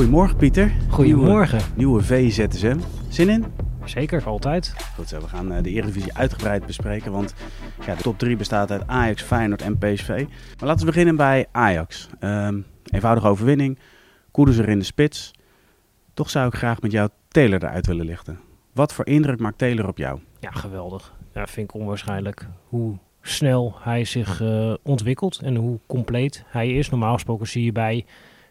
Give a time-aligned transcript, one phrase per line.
[0.00, 0.72] Goedemorgen Pieter.
[0.88, 1.58] Goedemorgen.
[1.74, 2.78] Nieuwe, nieuwe VZSM.
[3.08, 3.44] Zin in?
[3.84, 4.74] Zeker, altijd.
[4.94, 7.34] Goed zo, we gaan uh, de Eredivisie uitgebreid bespreken, want
[7.86, 10.08] ja, de top 3 bestaat uit Ajax, Feyenoord en PSV.
[10.58, 12.08] Maar laten we beginnen bij Ajax.
[12.20, 13.78] Um, eenvoudige overwinning,
[14.30, 15.30] Koeders er in de spits.
[16.14, 18.40] Toch zou ik graag met jou Taylor eruit willen lichten.
[18.72, 20.20] Wat voor indruk maakt Taylor op jou?
[20.38, 21.14] Ja, geweldig.
[21.34, 26.90] Ja, vind ik onwaarschijnlijk hoe snel hij zich uh, ontwikkelt en hoe compleet hij is.
[26.90, 28.04] Normaal gesproken zie je bij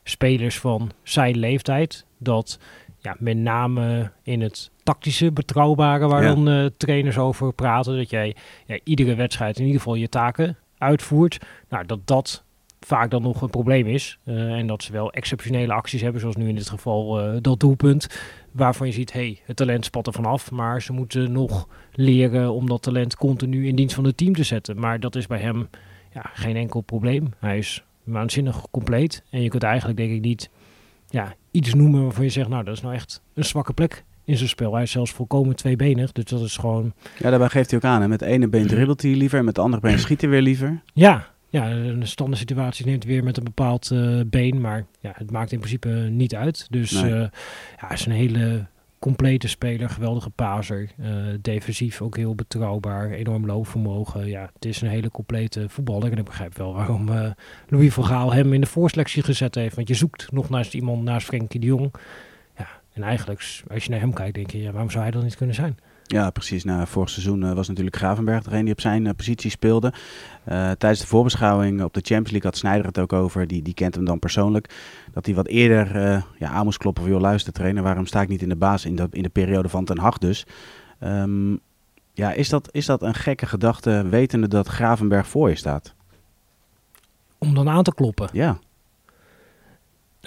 [0.03, 2.59] spelers van zijn leeftijd dat
[2.99, 6.33] ja, met name in het tactische, betrouwbare, waar ja.
[6.33, 8.35] dan uh, trainers over praten, dat jij
[8.65, 11.37] ja, iedere wedstrijd in ieder geval je taken uitvoert.
[11.69, 12.43] Nou, dat dat
[12.79, 14.19] vaak dan nog een probleem is.
[14.25, 17.59] Uh, en dat ze wel exceptionele acties hebben, zoals nu in dit geval uh, dat
[17.59, 18.07] doelpunt.
[18.51, 20.51] Waarvan je ziet, hey, het talent spat er vanaf.
[20.51, 24.43] Maar ze moeten nog leren om dat talent continu in dienst van het team te
[24.43, 24.79] zetten.
[24.79, 25.69] Maar dat is bij hem
[26.13, 27.33] ja, geen enkel probleem.
[27.39, 29.23] Hij is waanzinnig compleet.
[29.29, 30.49] En je kunt eigenlijk denk ik niet
[31.07, 34.37] ja, iets noemen waarvan je zegt, nou dat is nou echt een zwakke plek in
[34.37, 34.73] zijn spel.
[34.73, 36.93] Hij is zelfs volkomen tweebenig, dus dat is gewoon...
[37.17, 38.07] Ja, daarbij geeft hij ook aan, hè?
[38.07, 40.41] met het ene been dribbelt hij liever en met het andere been schiet hij weer
[40.41, 40.81] liever.
[40.93, 45.31] Ja, ja, een standaard situatie neemt weer met een bepaald uh, been, maar ja, het
[45.31, 46.67] maakt in principe niet uit.
[46.69, 47.11] Dus nee.
[47.11, 47.19] uh,
[47.79, 48.67] ja, het is een hele
[48.99, 51.07] complete speler, geweldige paser, uh,
[51.41, 54.27] defensief ook heel betrouwbaar, enorm loopvermogen.
[54.27, 57.31] Ja, het is een hele complete voetballer en ik begrijp wel waarom uh,
[57.67, 59.75] Louis van Gaal hem in de voorselectie gezet heeft.
[59.75, 61.93] Want je zoekt nog naast iemand, naast Frenkie de Jong.
[62.57, 65.23] Ja, en eigenlijk, als je naar hem kijkt, denk je, ja, waarom zou hij dan
[65.23, 65.77] niet kunnen zijn?
[66.11, 66.63] Ja, precies.
[66.63, 69.87] Nou, vorig seizoen uh, was natuurlijk Gravenberg degene die op zijn uh, positie speelde.
[69.87, 73.47] Uh, tijdens de voorbeschouwing op de Champions League had Snijder het ook over.
[73.47, 74.73] Die, die kent hem dan persoonlijk.
[75.11, 75.97] Dat hij wat eerder
[76.37, 77.83] ja, aan moest kloppen voor joh, luister trainer.
[77.83, 80.17] Waarom sta ik niet in de baas in de, in de periode van Ten Hag
[80.17, 80.45] dus?
[81.03, 81.59] Um,
[82.13, 85.93] ja, is dat, is dat een gekke gedachte wetende dat Gravenberg voor je staat?
[87.37, 88.29] Om dan aan te kloppen?
[88.31, 88.59] Ja.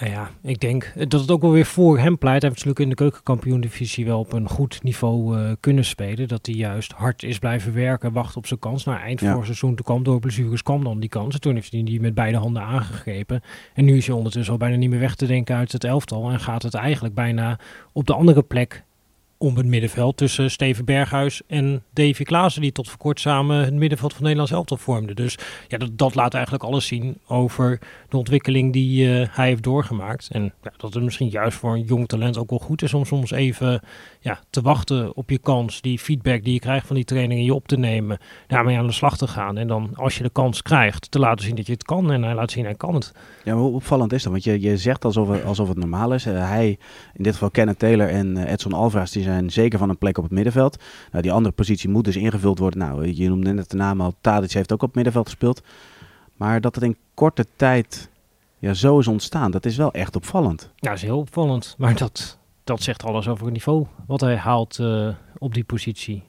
[0.03, 2.43] Nou ja, ik denk dat het ook wel weer voor hem pleit.
[2.43, 6.29] Hij heeft natuurlijk in de keukenkampioen-divisie wel op een goed niveau uh, kunnen spelen.
[6.29, 8.85] Dat hij juist hard is blijven werken, wacht op zijn kans.
[8.85, 9.31] Nou, eind ja.
[9.31, 11.35] vorig seizoen, toen kwam door blessures, kwam dan die kans.
[11.35, 13.43] En toen heeft hij die met beide handen aangegrepen.
[13.75, 16.31] En nu is hij ondertussen al bijna niet meer weg te denken uit het elftal.
[16.31, 17.59] En gaat het eigenlijk bijna
[17.93, 18.85] op de andere plek
[19.43, 23.75] om het middenveld tussen Steven Berghuis en Davy Klaassen, die tot voor kort samen het
[23.75, 25.17] middenveld van Nederlands elftal vormden.
[25.17, 25.39] Dus
[25.69, 30.29] ja, dat, dat laat eigenlijk alles zien over de ontwikkeling die uh, hij heeft doorgemaakt.
[30.33, 33.05] En ja, dat het misschien juist voor een jong talent ook wel goed is om
[33.05, 33.81] soms even
[34.21, 37.55] ja, te wachten op je kans, die feedback die je krijgt van die trainingen, je
[37.55, 39.59] op te nemen, daarmee aan de slag te gaan.
[39.59, 42.13] En dan als je de kans krijgt, te laten zien dat je het kan.
[42.13, 43.13] En hij laat zien, hij kan het.
[43.45, 44.33] Ja, maar hoe opvallend is dat?
[44.33, 46.27] Want je, je zegt alsof het, alsof het normaal is.
[46.27, 46.79] Uh, hij,
[47.15, 50.19] in dit geval Kenneth Taylor en uh, Edson Alvarez, die zijn zeker van een plek
[50.19, 50.83] op het middenveld.
[51.11, 52.79] Nou, die andere positie moet dus ingevuld worden.
[52.79, 55.63] Nou, je noemde net de naam al, Tadic heeft ook op het middenveld gespeeld.
[56.37, 58.11] Maar dat het in korte tijd
[58.59, 60.71] ja, zo is ontstaan, dat is wel echt opvallend.
[60.77, 61.75] Ja, dat is heel opvallend.
[61.79, 66.23] Maar dat, dat zegt alles over het niveau wat hij haalt uh, op die positie.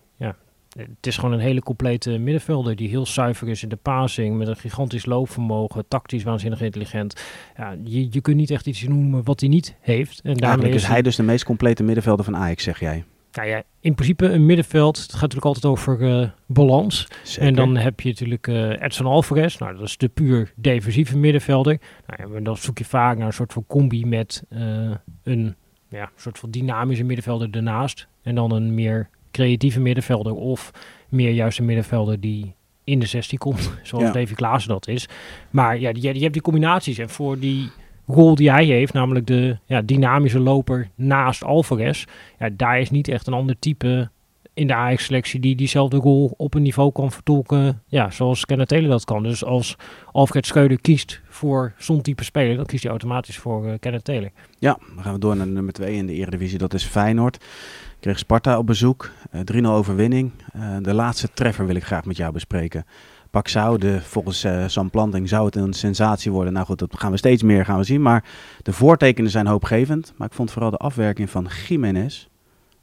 [0.78, 4.48] Het is gewoon een hele complete middenvelder die heel zuiver is in de passing, met
[4.48, 7.24] een gigantisch loopvermogen, tactisch waanzinnig intelligent.
[7.58, 10.22] Ja, je, je kunt niet echt iets noemen wat hij niet heeft.
[10.22, 13.04] En daarmee is hij dus de meest complete middenvelder van Ajax, zeg jij?
[13.32, 17.08] Nou ja, in principe een middenveld, het gaat natuurlijk altijd over uh, balans.
[17.24, 17.48] Zeker.
[17.48, 21.80] En dan heb je natuurlijk uh, Edson Alvarez, nou dat is de puur defensieve middenvelder.
[22.08, 24.92] Nou, dan zoek je vaak naar een soort van combi met uh,
[25.24, 25.56] een
[25.90, 28.08] ja, soort van dynamische middenvelder ernaast.
[28.22, 30.72] En dan een meer creatieve middenvelder of
[31.10, 34.12] meer juist een middenvelder die in de 16 komt, zoals ja.
[34.12, 35.08] Davy Klaassen dat is.
[35.50, 37.70] Maar ja, je, je hebt die combinaties en voor die
[38.08, 42.04] rol die hij heeft, namelijk de ja, dynamische loper naast Alvarez,
[42.40, 44.10] ja, daar is niet echt een ander type
[44.54, 48.90] in de Ajax-selectie die diezelfde rol op een niveau kan vertolken, ja, zoals Kenneth Taylor
[48.90, 49.24] dat kan.
[49.24, 49.76] Dus als
[50.12, 54.30] Alfred Schreuder kiest voor zo'n type speler, dan kiest hij automatisch voor uh, Kenneth Taylor.
[54.60, 57.46] Ja, dan gaan we door naar nummer 2 in de Eredivisie, dat is Feyenoord.
[58.04, 60.32] Kreeg Sparta op bezoek, uh, 3-0 overwinning.
[60.56, 62.86] Uh, de laatste treffer wil ik graag met jou bespreken.
[63.32, 66.54] Paxau, de, volgens uh, Sam Planting zou het een sensatie worden.
[66.54, 68.02] Nou goed, dat gaan we steeds meer gaan we zien.
[68.02, 68.24] Maar
[68.62, 70.14] de voortekenen zijn hoopgevend.
[70.16, 72.28] Maar ik vond vooral de afwerking van Jiménez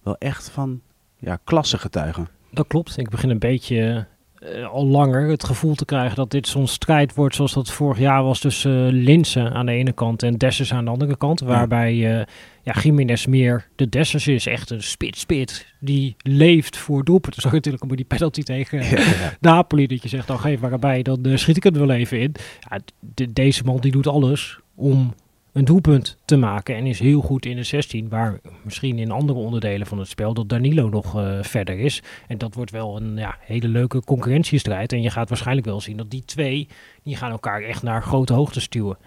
[0.03, 0.81] wel echt van
[1.17, 2.29] ja, klasse getuigen.
[2.50, 2.99] Dat klopt.
[2.99, 4.06] Ik begin een beetje
[4.41, 7.99] uh, al langer het gevoel te krijgen dat dit zo'n strijd wordt zoals dat vorig
[7.99, 11.41] jaar was tussen uh, Linsen aan de ene kant en Dessers aan de andere kant.
[11.41, 12.25] Waarbij uh,
[12.63, 14.47] ja, Jiménez meer de Dessers is.
[14.47, 17.43] Echt een spit-spit die leeft voor doelpunten.
[17.43, 19.37] Zag natuurlijk ook die penalty tegen ja, ja.
[19.41, 19.87] Napoli.
[19.87, 22.35] Dat je zegt, dan geef maar erbij, dan schiet ik het wel even in.
[22.71, 22.79] Ja,
[23.15, 25.15] de, deze man die doet alles om
[25.52, 29.38] een doelpunt te maken en is heel goed in de 16, waar misschien in andere
[29.38, 32.02] onderdelen van het spel dat Danilo nog uh, verder is.
[32.26, 34.93] En dat wordt wel een ja, hele leuke concurrentiestrijd.
[34.93, 36.69] En je gaat waarschijnlijk wel zien dat die twee,
[37.02, 38.99] die gaan elkaar echt naar grote hoogte stuwen.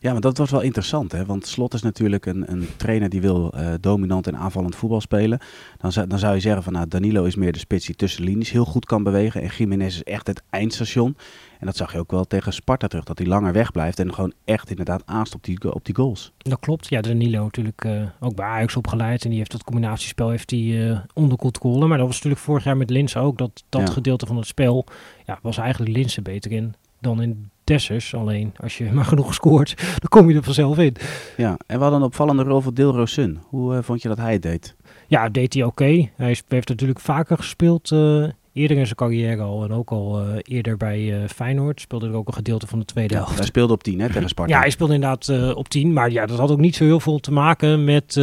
[0.00, 1.24] Ja, maar dat was wel interessant, hè?
[1.24, 5.38] want Slot is natuurlijk een, een trainer die wil uh, dominant en aanvallend voetbal spelen.
[5.78, 8.24] Dan, zou, dan zou je zeggen van nou, Danilo is meer de spits die tussen
[8.24, 11.16] linies heel goed kan bewegen en Jiménez is echt het eindstation.
[11.58, 14.14] En dat zag je ook wel tegen Sparta terug, dat hij langer weg blijft en
[14.14, 16.32] gewoon echt inderdaad aanst op die, op die goals.
[16.38, 16.88] Dat klopt.
[16.88, 20.72] Ja, Danilo natuurlijk uh, ook bij Ajax opgeleid en die heeft dat combinatiespel heeft die,
[20.72, 21.86] uh, onder controle.
[21.86, 23.92] Maar dat was natuurlijk vorig jaar met Linse ook, dat, dat ja.
[23.92, 24.86] gedeelte van het spel
[25.24, 26.74] ja, was eigenlijk Linse beter in
[27.06, 28.14] dan in Dessers.
[28.14, 30.96] Alleen als je maar genoeg scoort, dan kom je er vanzelf in.
[31.36, 33.38] Ja, en we hadden een opvallende rol voor Dilro Sun.
[33.48, 34.76] Hoe uh, vond je dat hij het deed?
[35.06, 35.82] Ja, deed hij oké.
[35.82, 36.12] Okay.
[36.16, 37.98] Hij heeft natuurlijk vaker gespeeld uh,
[38.52, 39.64] eerder in zijn carrière al.
[39.64, 41.80] En ook al uh, eerder bij Feyenoord.
[41.80, 43.36] Speelde er ook een gedeelte van de tweede ja, helft.
[43.36, 44.54] Hij speelde op 10 hè, tegen Sparta.
[44.54, 45.92] Ja, hij speelde inderdaad op 10.
[45.92, 48.14] Maar ja, dat had ook niet zo heel veel te maken met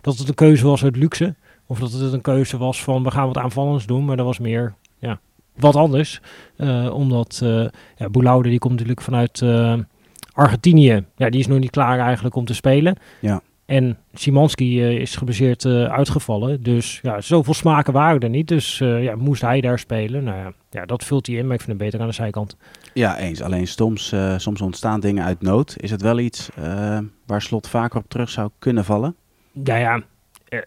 [0.00, 1.34] dat het een keuze was uit luxe.
[1.66, 4.04] Of dat het een keuze was van we gaan wat aanvallends doen.
[4.04, 5.20] Maar dat was meer ja,
[5.60, 6.20] wat anders.
[6.56, 7.66] Uh, omdat uh,
[7.96, 9.74] ja, die komt natuurlijk vanuit uh,
[10.32, 11.04] Argentinië.
[11.16, 12.96] Ja, die is nog niet klaar eigenlijk om te spelen.
[13.20, 13.40] Ja.
[13.66, 16.62] En Simanski is geblesseerd uitgevallen.
[16.62, 18.48] Dus ja, zoveel smaken waren er niet.
[18.48, 20.24] Dus ja, moest hij daar spelen.
[20.24, 21.46] Nou ja, ja, dat vult hij in.
[21.46, 22.56] Maar ik vind hem beter aan de zijkant.
[22.94, 23.42] Ja, eens.
[23.42, 25.76] Alleen soms, soms ontstaan dingen uit nood.
[25.78, 26.48] Is het wel iets
[27.26, 29.14] waar Slot vaker op terug zou kunnen vallen?
[29.64, 30.02] Ja, ja.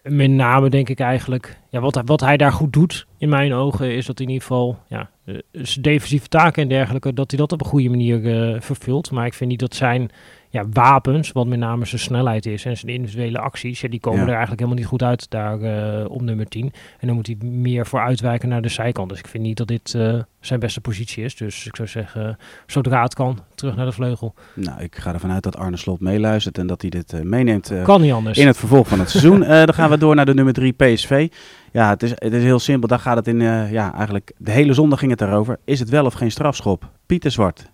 [0.02, 3.94] Met name denk ik eigenlijk, ja, wat, wat hij daar goed doet in mijn ogen,
[3.94, 5.10] is dat in ieder geval ja,
[5.52, 9.10] zijn defensieve taken en dergelijke, dat hij dat op een goede manier uh, vervult.
[9.10, 10.10] Maar ik vind niet dat zijn
[10.52, 14.18] ja, wapens, wat met name zijn snelheid is en zijn individuele acties, ja, die komen
[14.18, 14.26] ja.
[14.26, 16.72] er eigenlijk helemaal niet goed uit daar uh, op nummer 10.
[16.98, 19.08] En dan moet hij meer voor uitwijken naar de zijkant.
[19.08, 21.36] Dus ik vind niet dat dit uh, zijn beste positie is.
[21.36, 24.34] Dus ik zou zeggen, zodra het kan, terug naar de vleugel.
[24.54, 27.72] Nou, ik ga ervan uit dat Arne Slot meeluistert en dat hij dit uh, meeneemt
[27.82, 28.38] kan niet anders.
[28.38, 29.40] in het vervolg van het seizoen.
[29.40, 31.28] dan gaan we door naar de nummer 3 PSV.
[31.70, 32.88] Ja, het is, het is heel simpel.
[32.88, 33.40] Daar gaat het in,
[33.70, 35.58] ja, eigenlijk de hele zondag ging het daarover.
[35.64, 36.90] Is het wel of geen strafschop?
[37.06, 37.70] Pieter Zwart,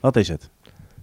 [0.00, 0.50] wat is het?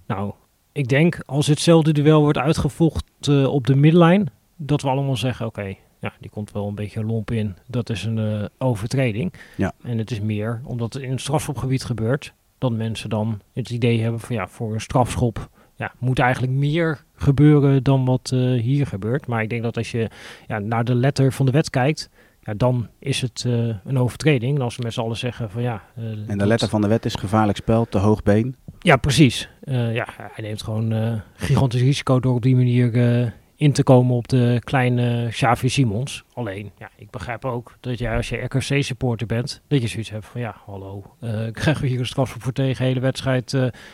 [0.05, 0.33] Nou,
[0.71, 5.45] ik denk als hetzelfde duel wordt uitgevochten uh, op de middenlijn, dat we allemaal zeggen:
[5.45, 7.55] oké, okay, ja, die komt wel een beetje lomp in.
[7.67, 9.33] Dat is een uh, overtreding.
[9.57, 9.73] Ja.
[9.83, 14.01] En het is meer omdat het in het strafschopgebied gebeurt, dat mensen dan het idee
[14.01, 18.87] hebben van ja, voor een strafschop ja, moet eigenlijk meer gebeuren dan wat uh, hier
[18.87, 19.27] gebeurt.
[19.27, 20.09] Maar ik denk dat als je
[20.47, 22.09] ja, naar de letter van de wet kijkt,
[22.41, 24.55] ja, dan is het uh, een overtreding.
[24.55, 25.83] En als we met z'n allen zeggen van ja...
[25.99, 28.55] Uh, en de letter van de wet is gevaarlijk spel, te hoog been.
[28.79, 29.49] Ja, precies.
[29.63, 34.27] Uh, ja, hij neemt gewoon gigantisch risico door op die manier in te komen op
[34.27, 36.23] de kleine Xavi Simons.
[36.33, 40.25] Alleen, ja, ik begrijp ook dat jij als je RKC-supporter bent, dat je zoiets hebt
[40.25, 41.15] van ja, hallo,
[41.51, 43.51] krijgen we hier een strafschop voor tegen, hele wedstrijd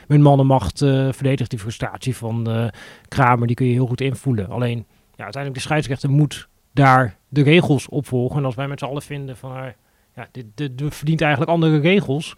[0.08, 0.80] met mannenmacht
[1.12, 2.70] verdedigt die frustratie van
[3.08, 4.50] Kramer, die kun je heel goed invoelen.
[4.50, 4.86] Alleen,
[5.16, 8.38] ja, uiteindelijk de scheidsrechter moet daar de regels opvolgen.
[8.38, 9.74] En als wij met z'n allen vinden van,
[10.16, 12.36] ja, dit, dit, dit, verdient eigenlijk andere regels,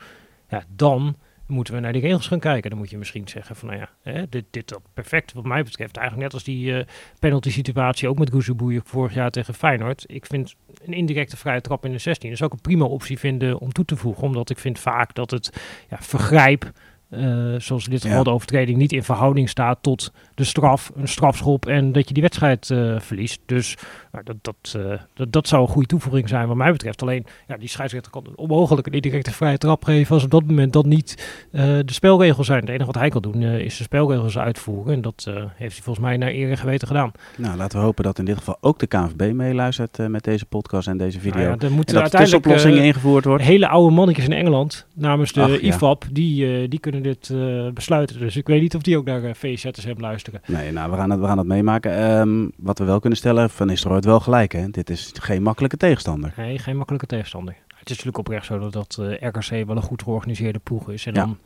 [0.50, 1.16] ja, dan
[1.50, 2.70] moeten we naar die regels gaan kijken.
[2.70, 5.64] Dan moet je misschien zeggen van, nou ja, hè, dit, dit dat perfect wat mij
[5.64, 5.98] betreft.
[5.98, 6.84] Eigenlijk net als die uh,
[7.20, 10.04] penalty situatie ook met Goezeboeien vorig jaar tegen Feyenoord.
[10.08, 10.56] Ik vind
[10.86, 13.86] een indirecte vrije trap in de 16 is ook een prima optie vinden om toe
[13.86, 14.24] te voegen.
[14.24, 16.72] Omdat ik vind vaak dat het ja, vergrijp
[17.10, 18.24] uh, zoals in dit geval ja.
[18.24, 22.24] de overtreding niet in verhouding staat tot de straf, een strafschop en dat je die
[22.24, 23.40] wedstrijd uh, verliest.
[23.46, 23.78] Dus
[24.12, 27.02] nou, dat, dat, uh, dat, dat zou een goede toevoeging zijn wat mij betreft.
[27.02, 30.74] Alleen ja, die scheidsrechter kan onmogelijk een indirecte vrije trap geven als op dat moment
[30.74, 32.60] dat niet de spelregels zijn.
[32.60, 36.06] Het enige wat hij kan doen is de spelregels uitvoeren en dat heeft hij volgens
[36.06, 37.12] mij naar eer en geweten gedaan.
[37.38, 40.88] Nou, laten we hopen dat in dit geval ook de KNVB meeluistert met deze podcast
[40.88, 41.42] en deze video.
[41.42, 43.48] Nou ja, er moeten en dat tussenoplossingen ingevoerd worden.
[43.48, 46.10] Hele oude mannetjes in Engeland namens de Ach, IFAB, ja.
[46.12, 48.20] die, die kunnen dit uh, besluiten.
[48.20, 50.42] Dus ik weet niet of die ook naar uh, VZ's hebben luisteren.
[50.46, 52.12] Nee, nou, we gaan het, we gaan het meemaken.
[52.12, 54.52] Um, wat we wel kunnen stellen, Van Nistelrooy het wel gelijk.
[54.52, 54.70] Hè?
[54.70, 56.34] Dit is geen makkelijke tegenstander.
[56.38, 57.56] Nee, geen makkelijke tegenstander.
[57.68, 61.06] Het is natuurlijk oprecht zo dat, dat uh, RKC wel een goed georganiseerde ploeg is.
[61.06, 61.20] En ja.
[61.20, 61.38] dan,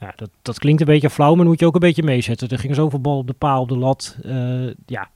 [0.00, 2.48] ja, dat, dat klinkt een beetje flauw, maar moet je ook een beetje meezetten.
[2.48, 4.16] Er ging zoveel bal op de paal, op de lat.
[4.86, 5.10] ja,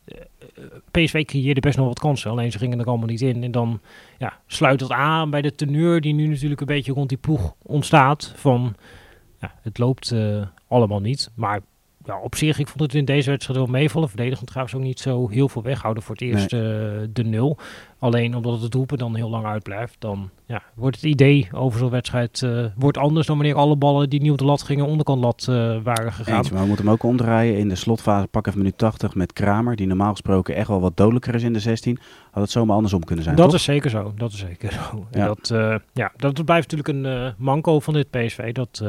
[0.90, 3.42] PSV creëerde best nog wat kansen, alleen ze gingen er allemaal niet in.
[3.42, 3.80] En dan
[4.18, 7.54] ja, sluit dat aan bij de teneur die nu natuurlijk een beetje rond die ploeg
[7.62, 8.32] ontstaat.
[8.36, 8.74] Van
[9.40, 11.30] ja, het loopt uh, allemaal niet.
[11.34, 11.60] Maar
[12.04, 14.08] ja, op zich, ik vond het in deze wedstrijd wel meevallen.
[14.08, 16.62] Verdedigend trouwens ook niet zo heel veel weghouden voor het eerst nee.
[16.62, 17.58] uh, de nul.
[18.06, 21.90] Alleen omdat het roepen dan heel lang uitblijft, dan ja, wordt het idee over zo'n
[21.90, 25.20] wedstrijd uh, wordt anders dan wanneer alle ballen die nieuw op de lat gingen onderkant
[25.20, 26.38] lat uh, waren gegaan.
[26.38, 27.58] Eens, maar we moeten hem ook omdraaien.
[27.58, 30.96] In de slotfase pak even minuut 80 met Kramer, die normaal gesproken echt wel wat
[30.96, 31.98] dodelijker is in de 16.
[32.30, 33.54] Had het zomaar andersom kunnen zijn, Dat toch?
[33.54, 35.06] is zeker zo, dat is zeker zo.
[35.10, 35.26] Ja.
[35.26, 38.84] Dat, uh, ja, dat blijft natuurlijk een manco van dit PSV, dat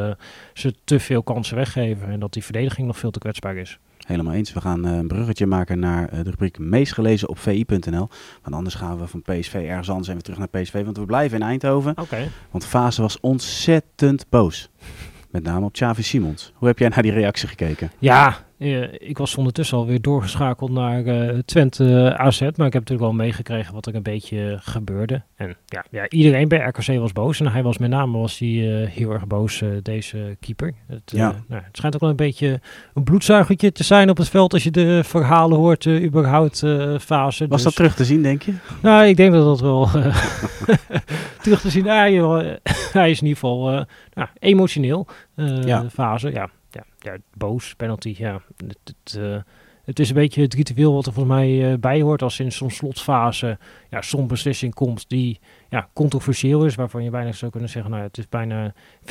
[0.53, 3.79] ze te veel kansen weggeven en dat die verdediging nog veel te kwetsbaar is.
[4.07, 4.53] Helemaal eens.
[4.53, 8.09] We gaan uh, een bruggetje maken naar uh, de rubriek meest gelezen op vi.nl.
[8.41, 10.83] Want anders gaan we van PSV ergens anders en weer terug naar PSV.
[10.83, 11.97] Want we blijven in Eindhoven.
[11.97, 12.29] Okay.
[12.51, 14.69] Want Fase was ontzettend boos.
[15.29, 16.53] Met name op Xavi Simons.
[16.55, 17.91] Hoe heb jij naar die reactie gekeken?
[17.99, 18.35] Ja, eh,
[18.99, 22.39] ik was ondertussen alweer doorgeschakeld naar uh, Twente eh, AZ.
[22.39, 25.21] Maar ik heb natuurlijk wel meegekregen wat er een beetje gebeurde.
[25.35, 27.39] En ja, ja, iedereen bij RKC was boos.
[27.39, 28.47] En hij was met name was hij,
[28.91, 30.73] heel erg boos, deze keeper.
[30.87, 31.43] Het, ja.
[31.47, 32.59] nou, het schijnt ook wel een beetje
[32.93, 36.57] een bloedzuigertje te zijn op het veld als je de verhalen hoort, uh, überhaupt
[36.99, 37.47] fase.
[37.47, 38.53] Was dus, dat terug te zien, denk je?
[38.81, 39.87] Nou, ik denk dat dat wel
[41.43, 41.85] terug te zien.
[41.87, 42.11] hij
[43.09, 45.07] is in ieder geval nou, emotioneel
[45.65, 45.89] ja.
[45.89, 46.31] fase.
[46.31, 46.49] Ja,
[47.07, 48.41] ja, boos, penalty, ja.
[48.67, 49.37] Het, het, uh,
[49.83, 52.51] het, is een beetje het ritueel wat er volgens mij uh, bij hoort als in
[52.51, 53.57] zo'n slotfase
[53.89, 58.03] ja, zo'n beslissing komt die ja, controversieel is, waarvan je bijna zou kunnen zeggen, nou
[58.03, 59.05] het is bijna 50-50,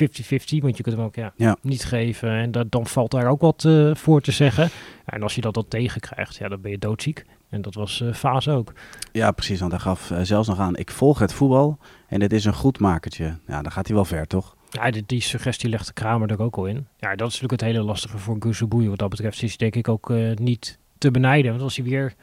[0.60, 1.56] want je kunt hem ook ja, ja.
[1.62, 4.68] niet geven en dat, dan valt daar ook wat uh, voor te zeggen.
[5.04, 7.24] En als je dat dan tegenkrijgt, ja, dan ben je doodziek.
[7.48, 8.72] En dat was uh, Fase ook.
[9.12, 12.44] Ja, precies, want hij gaf zelfs nog aan, ik volg het voetbal en dit is
[12.44, 13.38] een goed makertje.
[13.46, 14.55] Ja, dan gaat hij wel ver, toch?
[14.70, 16.86] Ja, die, die, suggestie legt de Kramer er ook al in.
[16.96, 18.88] Ja, dat is natuurlijk het hele lastige voor Boeien.
[18.88, 21.50] Wat dat betreft is denk ik ook uh, niet te benijden.
[21.50, 22.14] Want als hij weer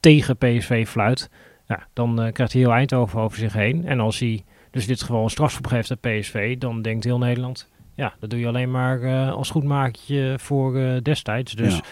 [0.00, 1.30] tegen PSV fluit,
[1.66, 3.86] ja, dan uh, krijgt hij heel Eindhoven over zich heen.
[3.86, 7.68] En als hij dus dit geval een strafschop geeft aan PSV, dan denkt heel Nederland...
[7.94, 11.54] Ja, dat doe je alleen maar uh, als goedmakertje voor destijds.
[11.54, 11.82] Dus ja.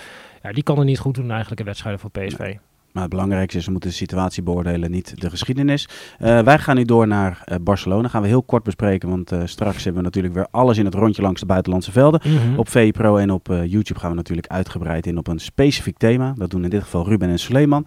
[0.42, 0.52] ja.
[0.52, 2.56] die kan er niet goed doen eigenlijk in wedstrijden voor PSV.
[2.98, 5.88] Maar het belangrijkste is, we moeten de situatie beoordelen, niet de geschiedenis.
[6.20, 8.08] Uh, wij gaan nu door naar uh, Barcelona.
[8.08, 10.94] Gaan we heel kort bespreken, want uh, straks hebben we natuurlijk weer alles in het
[10.94, 12.20] rondje langs de buitenlandse velden.
[12.24, 12.58] Mm -hmm.
[12.58, 16.34] Op VPRO en op YouTube gaan we natuurlijk uitgebreid in op een specifiek thema.
[16.36, 17.86] Dat doen in dit geval Ruben en Suleiman.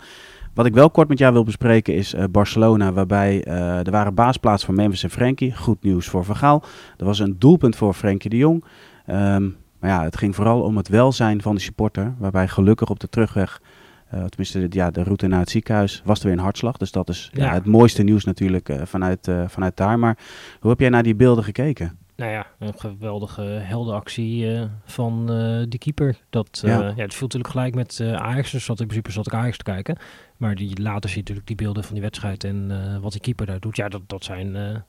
[0.54, 3.44] Wat ik wel kort met jou wil bespreken is Barcelona, waarbij
[3.84, 5.56] er waren baasplaats voor Memphis en Frenkie.
[5.56, 6.64] Goed nieuws voor Vergaal.
[6.98, 8.64] Er was een doelpunt voor Frenkie de Jong.
[9.08, 13.00] Um, maar ja, het ging vooral om het welzijn van de supporter, waarbij gelukkig op
[13.00, 13.62] de terugweg
[14.14, 16.78] uh, tenminste, ja, de route naar het ziekenhuis was er weer een hartslag.
[16.78, 17.54] Dus dat is ja.
[17.54, 20.00] het mooiste nieuws natuurlijk uh, vanuit, uh, vanuit daar.
[20.00, 20.18] Maar
[20.60, 21.98] hoe heb jij naar die beelden gekeken?
[22.16, 25.26] Nou ja, een geweldige heldenactie van
[25.70, 26.18] de keeper.
[26.30, 26.82] Dat, ja.
[26.82, 28.52] ja, het viel natuurlijk gelijk met Ajax.
[28.52, 29.98] Dus zat in principe zat ik Ajax te kijken.
[30.38, 33.60] Maar die later ziet natuurlijk die beelden van die wedstrijd en wat die keeper daar
[33.60, 33.76] doet.
[33.76, 34.84] Ja, dat, dat zijn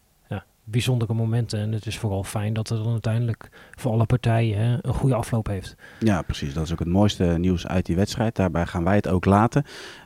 [0.64, 1.60] bijzondere momenten.
[1.60, 5.14] En het is vooral fijn dat het dan uiteindelijk voor alle partijen hè, een goede
[5.14, 5.76] afloop heeft.
[5.98, 6.54] Ja, precies.
[6.54, 8.36] Dat is ook het mooiste nieuws uit die wedstrijd.
[8.36, 9.64] Daarbij gaan wij het ook laten.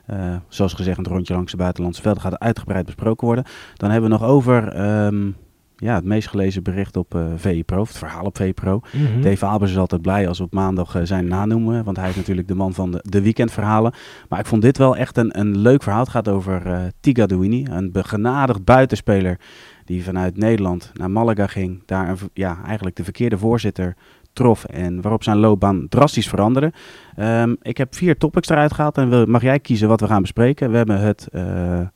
[0.09, 3.45] Uh, zoals gezegd, het rondje langs de buitenlandse velden gaat uitgebreid besproken worden.
[3.75, 4.79] Dan hebben we nog over...
[5.05, 5.35] Um,
[5.77, 8.81] ja, het meest gelezen bericht op uh, eh, VE-Pro, het verhaal op VE-Pro.
[8.93, 9.21] Mm -hmm.
[9.21, 12.15] Dave Albers is altijd blij als we op maandag uh, zijn nanoemen, want hij is
[12.15, 13.93] natuurlijk de man van de, de weekendverhalen.
[14.29, 16.01] Maar ik vond dit wel echt een, een leuk verhaal.
[16.01, 19.39] Het gaat over uh, Tiga Douini, een begenadigd buitenspeler
[19.87, 21.81] die vanuit Nederland naar Malaga ging.
[21.85, 23.95] Daar ja, eigenlijk de verkeerde voorzitter
[24.33, 26.73] trof en waarop zijn loopbaan drastisch veranderde.
[27.19, 30.21] Um, ik heb vier topics eruit gehaald en wil, mag jij kiezen wat we gaan
[30.21, 30.71] bespreken.
[30.71, 31.87] We hebben het, uh,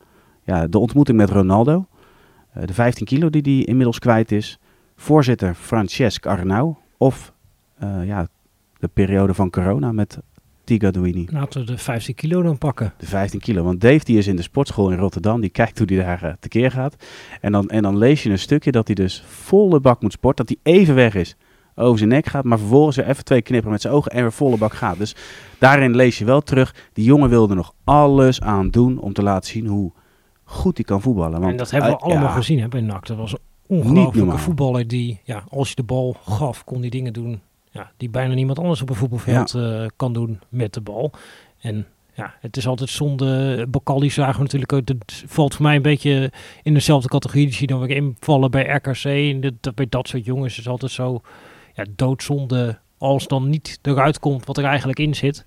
[0.43, 1.85] ja, de ontmoeting met Ronaldo,
[2.57, 4.59] uh, de 15 kilo die hij inmiddels kwijt is,
[4.95, 7.33] voorzitter Francesc Arnau of
[7.83, 8.27] uh, ja,
[8.79, 10.19] de periode van corona met
[10.79, 11.27] Tigadouini.
[11.31, 12.93] Laten we de 15 kilo dan pakken.
[12.97, 13.63] De 15 kilo.
[13.63, 15.41] Want Dave die is in de sportschool in Rotterdam.
[15.41, 16.95] Die kijkt hoe hij daar uh, tekeer gaat.
[17.41, 20.45] En dan, en dan lees je een stukje dat hij dus volle bak moet sporten.
[20.45, 21.35] Dat hij even weg is.
[21.75, 22.43] Over zijn nek gaat.
[22.43, 24.11] Maar vervolgens weer even twee knipperen met zijn ogen.
[24.11, 24.97] En weer volle bak gaat.
[24.97, 25.15] Dus
[25.57, 26.75] daarin lees je wel terug.
[26.93, 28.99] Die jongen wilde nog alles aan doen.
[28.99, 29.91] Om te laten zien hoe
[30.43, 31.39] goed hij kan voetballen.
[31.39, 33.07] Want, en dat hebben we uh, allemaal ja, gezien hè, bij NAC.
[33.07, 37.13] Dat was een ongelooflijke voetballer die, ja, als je de bal gaf, kon die dingen
[37.13, 39.81] doen ja, die bijna niemand anders op een voetbalveld ja.
[39.81, 41.11] uh, kan doen met de bal.
[41.59, 43.65] En ja, het is altijd zonde.
[43.69, 44.87] Bakalli zagen we natuurlijk ook.
[44.87, 46.31] Het valt voor mij een beetje
[46.63, 47.45] in dezelfde categorie.
[47.45, 49.03] Die zie dan weer invallen bij RKC.
[49.05, 51.21] En dat, bij dat soort jongens is altijd zo
[51.73, 55.45] ja, doodzonde als dan niet eruit komt wat er eigenlijk in zit.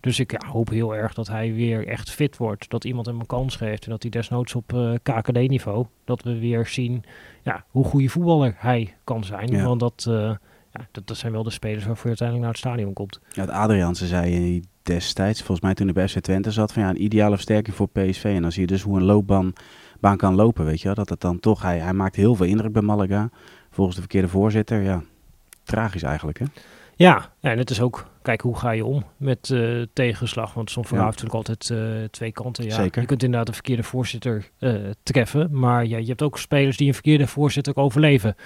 [0.00, 2.70] Dus ik ja, hoop heel erg dat hij weer echt fit wordt.
[2.70, 3.84] Dat iemand hem een kans geeft.
[3.84, 5.86] En dat hij desnoods op uh, KKD-niveau.
[6.04, 7.04] Dat we weer zien
[7.42, 9.50] ja, hoe goede voetballer hij kan zijn.
[9.50, 9.64] Ja.
[9.64, 10.34] Want dat, uh,
[10.78, 13.20] ja, dat, dat, zijn wel de spelers waarvoor je uiteindelijk naar het stadion komt.
[13.32, 16.88] Ja, het Adriaanse zei destijds, volgens mij toen de bij FC Twente zat, van ja,
[16.88, 18.24] een ideale versterking voor PSV.
[18.24, 19.52] En dan zie je dus hoe een loopbaan
[20.00, 20.94] baan kan lopen, weet je wel.
[20.94, 23.30] Dat het dan toch, hij, hij maakt heel veel indruk bij Malaga.
[23.70, 25.02] Volgens de verkeerde voorzitter, ja,
[25.64, 26.44] tragisch eigenlijk, hè?
[26.96, 30.54] Ja, en het is ook, kijk, hoe ga je om met uh, tegenslag?
[30.54, 31.10] Want zo'n verhaal ja.
[31.10, 32.64] heeft natuurlijk altijd uh, twee kanten.
[32.64, 33.00] Ja, Zeker.
[33.00, 36.86] Je kunt inderdaad een verkeerde voorzitter uh, treffen, maar ja, je hebt ook spelers die
[36.86, 38.36] een verkeerde voorzitter overleven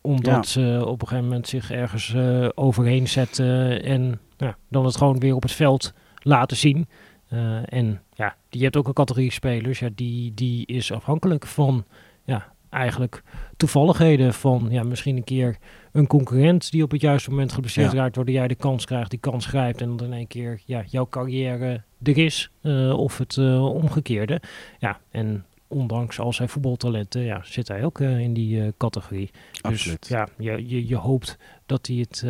[0.00, 0.42] omdat ja.
[0.42, 5.18] ze op een gegeven moment zich ergens uh, overheen zetten en ja, dan het gewoon
[5.18, 6.88] weer op het veld laten zien.
[7.32, 11.84] Uh, en ja, je hebt ook een categorie spelers, ja, die, die is afhankelijk van
[12.24, 13.22] ja, eigenlijk
[13.56, 15.56] toevalligheden van ja, misschien een keer
[15.92, 17.98] een concurrent die op het juiste moment geblesseerd ja.
[17.98, 20.82] raakt, waardoor jij de kans krijgt, die kans grijpt en dan in één keer ja,
[20.86, 24.40] jouw carrière er is, uh, of het omgekeerde.
[24.78, 29.30] Ja, en ondanks al zijn voetbaltalenten, ja, zit hij ook in die categorie.
[29.60, 30.00] Absoluut.
[30.00, 32.24] Dus ja, je, je, je hoopt dat hij het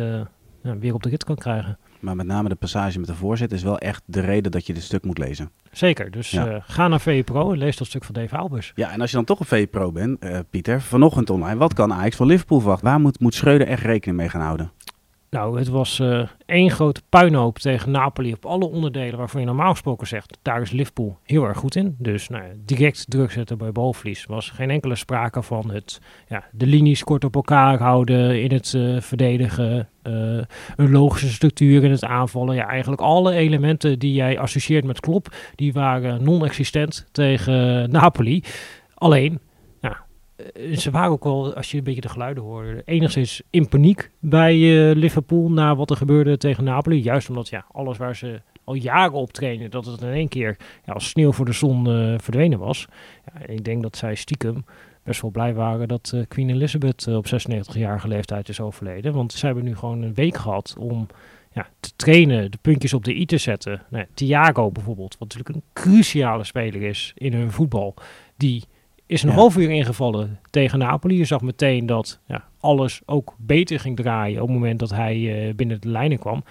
[0.79, 1.77] weer op de rit kan krijgen.
[1.99, 4.73] Maar met name de passage met de voorzet is wel echt de reden dat je
[4.73, 5.51] dit stuk moet lezen.
[5.71, 6.59] Zeker, dus ja.
[6.63, 8.71] ga naar VE Pro en lees dat stuk van Dave Albers.
[8.75, 11.93] Ja, en als je dan toch een VE Pro bent, Pieter, vanochtend online, wat kan
[11.93, 12.87] Ajax van Liverpool verwachten?
[12.87, 14.71] Waar moet, moet Schreuder echt rekening mee gaan houden?
[15.29, 19.71] Nou, het was uh, één grote puinhoop tegen Napoli op alle onderdelen waarvan je normaal
[19.71, 21.95] gesproken zegt, daar is Liverpool heel erg goed in.
[21.97, 24.25] Dus nou, direct druk zetten bij balverlies.
[24.25, 28.73] was geen enkele sprake van het, ja, de linies kort op elkaar houden, in het
[28.73, 30.41] uh, verdedigen, uh,
[30.75, 32.55] een logische structuur in het aanvallen.
[32.55, 38.43] Ja, eigenlijk alle elementen die jij associeert met Klop, die waren non-existent tegen Napoli.
[38.93, 39.48] Alleen, eh,
[40.75, 44.55] ze waren ook wel, als je een beetje de geluiden hoorde, enigszins in paniek bij
[44.55, 47.01] uh, Liverpool na wat er gebeurde tegen Napoli.
[47.01, 50.57] Juist omdat ja, alles waar ze al jaren op trainen, dat het in één keer
[50.85, 52.87] ja, als sneeuw voor de zon uh, verdwenen was.
[53.25, 54.65] Ja, ik denk dat zij stiekem
[55.03, 59.13] best wel blij waren dat Queen Elizabeth op 96-jarige leeftijd is overleden.
[59.13, 61.07] Want ze hebben nu gewoon een week gehad om
[61.51, 63.81] ja, te trainen, de puntjes op de i te zetten.
[63.89, 67.93] Nou, Thiago bijvoorbeeld, wat natuurlijk een cruciale speler is in hun voetbal,
[68.37, 68.63] die
[69.09, 71.17] is een half uur ingevallen tegen Napoli.
[71.17, 75.17] Je zag meteen dat ja, alles ook beter ging draaien op het moment dat hij
[75.17, 76.43] uh, binnen de lijnen kwam.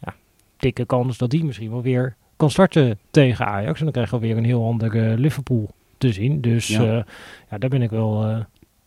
[0.00, 0.14] Ja,
[0.56, 3.78] dikke kans dat hij misschien wel weer kan starten tegen Ajax.
[3.78, 6.40] En dan krijgen we weer een heel ander uh, Liverpool te zien.
[6.40, 6.82] Dus ja.
[6.82, 7.02] Uh,
[7.50, 8.26] ja daar ben ik wel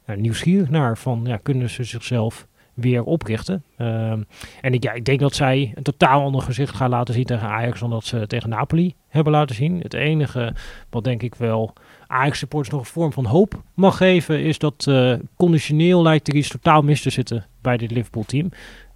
[0.08, 0.98] ja, nieuwsgierig naar.
[0.98, 2.48] Van, ja, kunnen ze zichzelf
[2.82, 3.64] weer oprichten.
[3.78, 4.22] Ehm,
[4.62, 7.48] en ik, ja, ik denk dat zij een totaal ander gezicht gaan laten zien tegen
[7.48, 9.80] Ajax dan dat ze tegen Napoli hebben laten zien.
[9.80, 10.54] Het enige
[10.90, 11.74] wat denk ik wel
[12.08, 16.50] Ajax-supporters nog een vorm van hoop mag geven, is dat uh, conditioneel lijkt er iets
[16.50, 18.50] totaal mis te zitten bij dit Liverpool-team.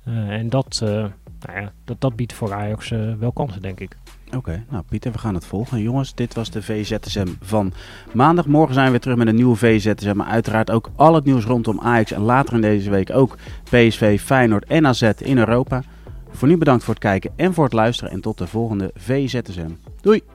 [0.07, 3.97] Uh, en dat, uh, nou ja, dat, dat biedt voor Ajax wel kansen, denk ik.
[4.35, 5.81] Oké, nou Pieter, we gaan het volgen.
[5.81, 7.73] Jongens, dit was de VZSM van
[8.13, 8.45] maandag.
[8.45, 10.15] Morgen zijn we weer terug met een nieuwe VZSM.
[10.15, 12.11] Maar uiteraard ook al het nieuws rondom Ajax.
[12.11, 15.83] En later in deze week ook PSV, Feyenoord en AZ in Europa.
[16.31, 18.11] Voor nu bedankt voor het kijken en voor het luisteren.
[18.11, 19.69] En tot de volgende VZSM.
[20.01, 20.32] Doei!